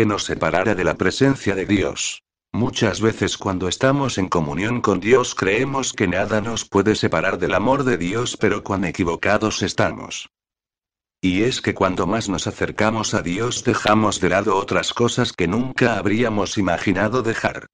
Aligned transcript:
Que 0.00 0.06
nos 0.06 0.24
separara 0.24 0.74
de 0.74 0.82
la 0.82 0.94
presencia 0.94 1.54
de 1.54 1.66
Dios. 1.66 2.22
Muchas 2.52 3.02
veces 3.02 3.36
cuando 3.36 3.68
estamos 3.68 4.16
en 4.16 4.30
comunión 4.30 4.80
con 4.80 4.98
Dios 4.98 5.34
creemos 5.34 5.92
que 5.92 6.08
nada 6.08 6.40
nos 6.40 6.64
puede 6.64 6.94
separar 6.94 7.36
del 7.38 7.52
amor 7.52 7.84
de 7.84 7.98
Dios, 7.98 8.38
pero 8.38 8.64
cuán 8.64 8.86
equivocados 8.86 9.60
estamos. 9.60 10.30
Y 11.20 11.42
es 11.42 11.60
que 11.60 11.74
cuando 11.74 12.06
más 12.06 12.30
nos 12.30 12.46
acercamos 12.46 13.12
a 13.12 13.20
Dios 13.20 13.62
dejamos 13.62 14.22
de 14.22 14.30
lado 14.30 14.56
otras 14.56 14.94
cosas 14.94 15.34
que 15.34 15.46
nunca 15.46 15.98
habríamos 15.98 16.56
imaginado 16.56 17.22
dejar. 17.22 17.66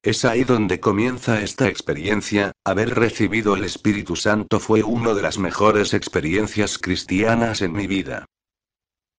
Es 0.00 0.24
ahí 0.24 0.44
donde 0.44 0.78
comienza 0.78 1.42
esta 1.42 1.66
experiencia, 1.66 2.52
haber 2.64 2.94
recibido 2.94 3.56
el 3.56 3.64
Espíritu 3.64 4.14
Santo 4.14 4.60
fue 4.60 4.84
una 4.84 5.12
de 5.12 5.22
las 5.22 5.38
mejores 5.38 5.92
experiencias 5.92 6.78
cristianas 6.78 7.62
en 7.62 7.72
mi 7.72 7.88
vida. 7.88 8.26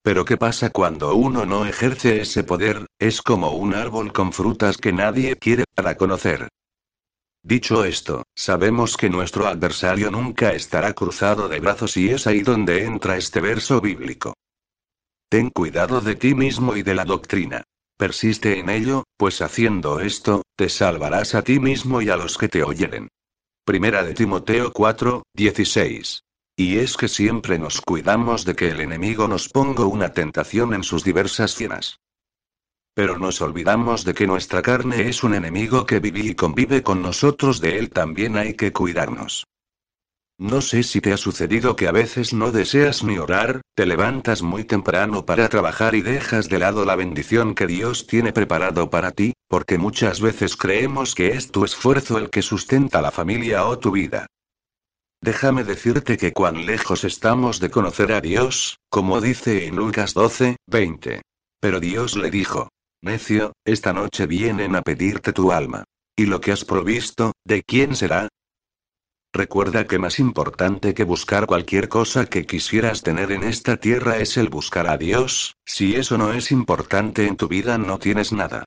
Pero 0.04 0.26
¿qué 0.26 0.36
pasa 0.36 0.70
cuando 0.70 1.16
uno 1.16 1.46
no 1.46 1.66
ejerce 1.66 2.22
ese 2.22 2.44
poder? 2.44 2.86
Es 3.00 3.22
como 3.22 3.52
un 3.52 3.74
árbol 3.74 4.12
con 4.12 4.34
frutas 4.34 4.78
que 4.78 4.92
nadie 4.92 5.38
quiere 5.38 5.64
para 5.74 5.96
conocer. 5.96 6.50
Dicho 7.42 7.86
esto, 7.86 8.24
sabemos 8.36 8.98
que 8.98 9.10
nuestro 9.10 9.48
adversario 9.48 10.12
nunca 10.12 10.54
estará 10.54 10.94
cruzado 10.94 11.48
de 11.48 11.62
brazos 11.62 11.96
y 11.96 12.10
es 12.10 12.28
ahí 12.28 12.42
donde 12.42 12.84
entra 12.84 13.16
este 13.16 13.40
verso 13.40 13.80
bíblico. 13.80 14.34
Ten 15.30 15.50
cuidado 15.50 16.02
de 16.02 16.16
ti 16.16 16.36
mismo 16.36 16.76
y 16.76 16.84
de 16.84 16.96
la 16.96 17.06
doctrina. 17.06 17.64
Persiste 17.98 18.60
en 18.60 18.70
ello, 18.70 19.06
pues 19.18 19.42
haciendo 19.42 20.02
esto, 20.02 20.44
te 20.58 20.68
salvarás 20.68 21.34
a 21.34 21.44
ti 21.44 21.60
mismo 21.60 22.02
y 22.02 22.10
a 22.10 22.18
los 22.18 22.38
que 22.38 22.50
te 22.50 22.62
oyeren. 22.62 23.08
Primera 23.66 24.04
de 24.04 24.14
Timoteo 24.14 24.74
4, 24.74 25.24
16. 25.34 26.24
Y 26.56 26.78
es 26.78 26.98
que 26.98 27.08
siempre 27.08 27.58
nos 27.58 27.82
cuidamos 27.82 28.46
de 28.46 28.56
que 28.56 28.70
el 28.70 28.80
enemigo 28.80 29.28
nos 29.28 29.50
ponga 29.50 29.86
una 29.86 30.14
tentación 30.14 30.76
en 30.76 30.84
sus 30.84 31.04
diversas 31.04 31.56
cienas. 31.56 32.00
Pero 32.94 33.18
nos 33.18 33.42
olvidamos 33.42 34.06
de 34.06 34.14
que 34.14 34.28
nuestra 34.28 34.62
carne 34.62 35.10
es 35.10 35.24
un 35.24 35.34
enemigo 35.34 35.88
que 35.88 36.00
vive 36.00 36.20
y 36.20 36.36
convive 36.36 36.84
con 36.84 37.02
nosotros, 37.02 37.60
de 37.60 37.80
él 37.80 37.90
también 37.90 38.38
hay 38.38 38.54
que 38.54 38.72
cuidarnos. 38.72 39.48
No 40.38 40.62
sé 40.62 40.84
si 40.84 41.02
te 41.02 41.12
ha 41.12 41.18
sucedido 41.18 41.76
que 41.76 41.88
a 41.88 41.92
veces 41.92 42.34
no 42.34 42.52
deseas 42.52 43.04
ni 43.04 43.18
orar, 43.18 43.62
te 43.76 43.88
levantas 43.88 44.44
muy 44.44 44.64
temprano 44.64 45.26
para 45.26 45.50
trabajar 45.50 45.96
y 45.96 46.02
dejas 46.02 46.50
de 46.50 46.60
lado 46.60 46.86
la 46.86 46.96
bendición 46.96 47.56
que 47.56 47.66
Dios 47.66 48.06
tiene 48.06 48.32
preparado 48.32 48.92
para 48.92 49.12
ti, 49.12 49.34
porque 49.48 49.80
muchas 49.80 50.22
veces 50.22 50.56
creemos 50.56 51.16
que 51.16 51.30
es 51.30 51.52
tu 51.52 51.66
esfuerzo 51.66 52.20
el 52.20 52.30
que 52.30 52.44
sustenta 52.44 53.02
la 53.02 53.12
familia 53.12 53.66
o 53.66 53.80
tu 53.80 53.92
vida. 53.92 54.28
Déjame 55.24 55.64
decirte 55.64 56.18
que 56.18 56.34
cuán 56.34 56.66
lejos 56.66 57.06
estamos 57.06 57.62
de 57.62 57.70
conocer 57.70 58.12
a 58.12 58.20
Dios, 58.20 58.80
como 58.90 59.22
dice 59.22 59.68
en 59.68 59.78
Lucas 59.78 60.14
12, 60.14 60.58
20. 60.68 61.22
Pero 61.62 61.80
Dios 61.80 62.18
le 62.18 62.30
dijo, 62.30 62.68
necio, 63.02 63.54
esta 63.64 63.94
noche 63.94 64.26
vienen 64.28 64.76
a 64.76 64.82
pedirte 64.82 65.32
tu 65.32 65.54
alma. 65.54 65.86
¿Y 66.18 66.26
lo 66.26 66.42
que 66.42 66.52
has 66.52 66.66
provisto, 66.66 67.32
de 67.46 67.64
quién 67.64 67.96
será? 67.96 68.28
Recuerda 69.32 69.88
que 69.88 69.98
más 69.98 70.20
importante 70.20 70.94
que 70.94 71.06
buscar 71.06 71.46
cualquier 71.46 71.88
cosa 71.88 72.26
que 72.26 72.46
quisieras 72.46 73.02
tener 73.02 73.32
en 73.32 73.44
esta 73.44 73.78
tierra 73.78 74.18
es 74.18 74.36
el 74.36 74.50
buscar 74.50 74.90
a 74.90 74.98
Dios, 74.98 75.56
si 75.66 75.96
eso 75.96 76.18
no 76.18 76.34
es 76.34 76.52
importante 76.52 77.28
en 77.28 77.38
tu 77.38 77.48
vida 77.48 77.78
no 77.78 77.98
tienes 77.98 78.34
nada. 78.34 78.66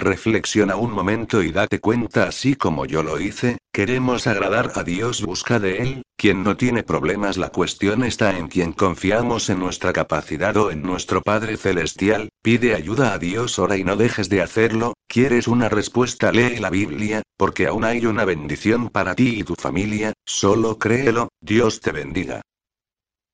Reflexiona 0.00 0.76
un 0.76 0.92
momento 0.92 1.42
y 1.42 1.50
date 1.50 1.80
cuenta 1.80 2.28
así 2.28 2.54
como 2.54 2.86
yo 2.86 3.02
lo 3.02 3.20
hice, 3.20 3.58
queremos 3.72 4.28
agradar 4.28 4.70
a 4.76 4.84
Dios, 4.84 5.22
busca 5.22 5.58
de 5.58 5.78
Él, 5.78 6.02
quien 6.16 6.44
no 6.44 6.56
tiene 6.56 6.84
problemas, 6.84 7.36
la 7.36 7.48
cuestión 7.48 8.04
está 8.04 8.38
en 8.38 8.46
quien 8.46 8.72
confiamos 8.72 9.50
en 9.50 9.58
nuestra 9.58 9.92
capacidad 9.92 10.56
o 10.56 10.70
en 10.70 10.82
nuestro 10.82 11.20
Padre 11.20 11.56
Celestial, 11.56 12.28
pide 12.44 12.76
ayuda 12.76 13.12
a 13.12 13.18
Dios, 13.18 13.58
ora 13.58 13.76
y 13.76 13.82
no 13.82 13.96
dejes 13.96 14.28
de 14.28 14.40
hacerlo, 14.40 14.94
quieres 15.08 15.48
una 15.48 15.68
respuesta, 15.68 16.30
lee 16.30 16.60
la 16.60 16.70
Biblia, 16.70 17.22
porque 17.36 17.66
aún 17.66 17.82
hay 17.82 18.06
una 18.06 18.24
bendición 18.24 18.90
para 18.90 19.16
ti 19.16 19.40
y 19.40 19.42
tu 19.42 19.56
familia, 19.56 20.12
solo 20.24 20.78
créelo, 20.78 21.30
Dios 21.40 21.80
te 21.80 21.90
bendiga. 21.90 22.42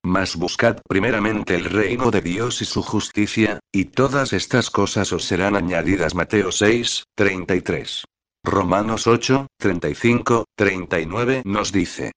Mas 0.05 0.35
buscad 0.35 0.81
primeramente 0.87 1.55
el 1.55 1.65
reino 1.65 2.11
de 2.11 2.21
Dios 2.21 2.61
y 2.61 2.65
su 2.65 2.83
justicia, 2.83 3.59
y 3.71 3.85
todas 3.85 4.33
estas 4.33 4.69
cosas 4.69 5.11
os 5.11 5.23
serán 5.25 5.55
añadidas. 5.55 6.13
Mateo 6.13 6.51
6, 6.51 7.05
33. 7.15 8.05
Romanos 8.43 9.07
8, 9.07 9.47
35, 9.57 10.45
39 10.55 11.41
nos 11.43 11.71
dice. 11.71 12.11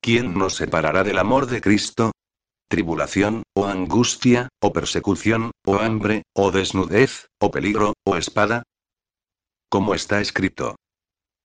¿Quién 0.00 0.32
nos 0.32 0.54
separará 0.54 1.04
del 1.04 1.18
amor 1.18 1.46
de 1.46 1.60
Cristo? 1.60 2.12
Tribulación, 2.70 3.42
o 3.54 3.66
angustia, 3.66 4.48
o 4.58 4.72
persecución, 4.72 5.50
o 5.66 5.76
hambre, 5.76 6.22
o 6.34 6.50
desnudez, 6.50 7.26
o 7.38 7.50
peligro, 7.50 7.92
o 8.06 8.16
espada. 8.16 8.62
Como 9.68 9.94
está 9.94 10.22
escrito. 10.22 10.76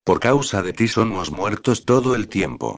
Por 0.05 0.21
causa 0.21 0.61
de 0.61 0.71
ti 0.71 0.87
somos 0.87 1.31
muertos 1.31 1.83
todo 1.83 2.15
el 2.15 2.29
tiempo. 2.29 2.77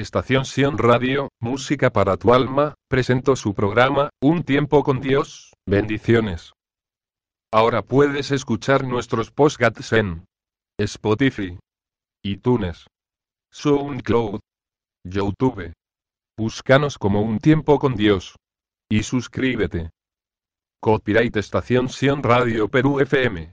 Estación 0.00 0.46
Sion 0.46 0.78
Radio, 0.78 1.28
Música 1.40 1.90
para 1.90 2.16
tu 2.16 2.32
alma, 2.32 2.74
presentó 2.88 3.36
su 3.36 3.52
programa, 3.54 4.08
Un 4.22 4.44
tiempo 4.44 4.82
con 4.82 5.00
Dios, 5.00 5.52
bendiciones. 5.68 6.54
Ahora 7.52 7.82
puedes 7.82 8.30
escuchar 8.30 8.84
nuestros 8.84 9.30
podcasts 9.30 9.92
en 9.92 10.24
Spotify, 10.78 11.58
iTunes, 12.24 12.86
SoundCloud, 13.52 14.40
YouTube. 15.04 15.74
Búscanos 16.38 16.96
como 16.96 17.20
Un 17.20 17.38
tiempo 17.38 17.78
con 17.78 17.94
Dios. 17.94 18.36
Y 18.90 19.02
suscríbete. 19.02 19.90
Copyright 20.80 21.36
Estación 21.36 21.90
Sion 21.90 22.22
Radio 22.22 22.68
Perú 22.68 23.00
FM. 23.00 23.52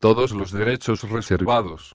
Todos 0.00 0.32
los 0.32 0.52
derechos 0.52 1.02
reservados. 1.02 1.92